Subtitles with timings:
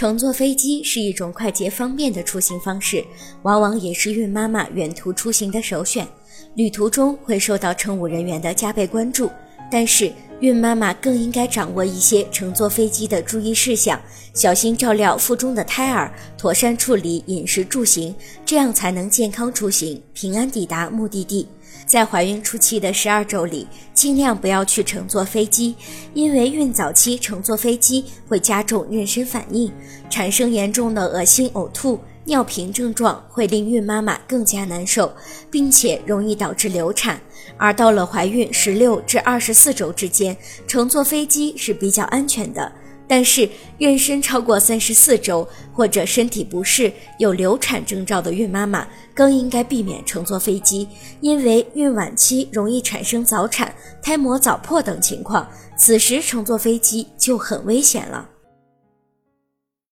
[0.00, 3.04] 乘坐飞机是一种快捷方便的出行方式，
[3.42, 6.08] 往往也是孕妈妈远途出行的首选。
[6.54, 9.30] 旅途中会受到乘务人员的加倍关注，
[9.70, 10.10] 但是
[10.40, 14.00] 孕妈妈更应该掌握一些乘坐飞机的注意事项，
[14.32, 18.14] 小心照料腹中的胎儿，妥善处理饮食住行，
[18.46, 21.46] 这样才能健康出行，平安抵达目的地。
[21.84, 25.74] 在怀孕初期的十二周里，尽量不要去乘坐飞机，
[26.14, 29.70] 因为孕早期乘坐飞机会加重妊娠反应，
[30.08, 35.12] 产生严重的恶心、呕吐、尿频症状，会令孕妈妈更加难受，
[35.50, 37.20] 并且容易导致流产。
[37.56, 42.70] 而到了怀孕十六至二十四周之间，乘坐飞机是比较安全的。
[43.08, 50.86] 但是，妊娠超过三十四周或者身体不适、有流产征兆的孕妈妈，更应该避免乘坐飞机，
[51.20, 58.28] 因为孕晚期容易产生早产、胎膜早破等情况，此时乘坐飞机就很危险了。